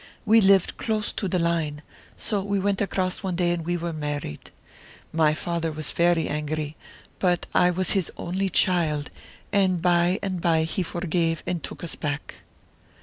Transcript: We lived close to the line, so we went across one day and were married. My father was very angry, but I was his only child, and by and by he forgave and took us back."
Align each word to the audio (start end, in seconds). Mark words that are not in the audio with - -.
We 0.25 0.41
lived 0.41 0.77
close 0.77 1.13
to 1.13 1.27
the 1.27 1.37
line, 1.37 1.83
so 2.17 2.41
we 2.41 2.57
went 2.59 2.81
across 2.81 3.21
one 3.21 3.35
day 3.35 3.51
and 3.51 3.63
were 3.63 3.93
married. 3.93 4.49
My 5.13 5.35
father 5.35 5.71
was 5.71 5.91
very 5.91 6.27
angry, 6.27 6.75
but 7.19 7.45
I 7.53 7.69
was 7.69 7.91
his 7.91 8.11
only 8.17 8.49
child, 8.49 9.11
and 9.51 9.79
by 9.79 10.17
and 10.23 10.41
by 10.41 10.63
he 10.63 10.81
forgave 10.81 11.43
and 11.45 11.61
took 11.61 11.83
us 11.83 11.93
back." 11.95 12.33